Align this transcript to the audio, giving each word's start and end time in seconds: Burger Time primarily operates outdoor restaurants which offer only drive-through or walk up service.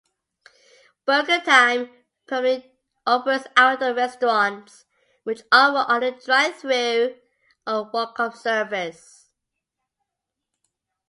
Burger 1.05 1.39
Time 1.41 1.91
primarily 2.25 2.71
operates 3.05 3.45
outdoor 3.55 3.93
restaurants 3.93 4.85
which 5.25 5.43
offer 5.51 5.85
only 5.93 6.09
drive-through 6.25 7.19
or 7.67 7.83
walk 7.91 8.19
up 8.19 8.35
service. 8.35 9.27